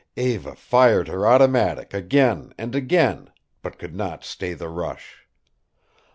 Eva 0.17 0.55
fired 0.55 1.07
her 1.07 1.27
automatic 1.27 1.93
again 1.93 2.51
and 2.57 2.73
again, 2.73 3.29
but 3.61 3.77
could 3.77 3.93
not 3.95 4.23
stay 4.23 4.53
the 4.55 4.67
rush. 4.67 5.27